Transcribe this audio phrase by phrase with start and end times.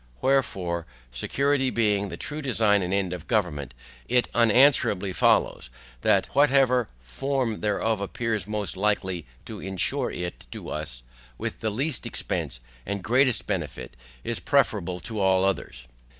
[0.21, 3.75] WHEREFORE, security being the true design and end of government,
[4.09, 5.69] it unanswerably follows
[6.01, 11.03] that whatever FORM thereof appears most likely to ensure it to us,
[11.37, 15.85] with the least expence and greatest benefit, is preferable to all others.